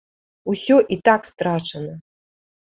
[0.53, 1.93] Усё і так страчана.